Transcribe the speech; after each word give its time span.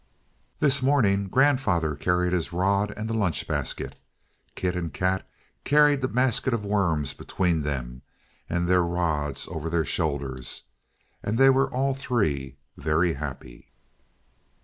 This 0.57 0.81
morning, 0.81 1.27
grandfather 1.27 1.95
carried 1.95 2.33
his 2.33 2.51
rod 2.51 2.91
and 2.97 3.07
the 3.07 3.13
lunch 3.13 3.47
basket. 3.47 3.93
Kit 4.55 4.75
and 4.75 4.91
Kat 4.91 5.29
carried 5.63 6.01
the 6.01 6.07
basket 6.07 6.55
of 6.55 6.65
worms 6.65 7.13
between 7.13 7.61
them, 7.61 8.01
and 8.49 8.67
their 8.67 8.81
rods 8.81 9.47
over 9.49 9.69
their 9.69 9.85
shoulders, 9.85 10.63
and 11.21 11.37
they 11.37 11.51
were 11.51 11.69
all 11.71 11.93
three 11.93 12.57
very 12.77 13.13
happy. 13.13 13.69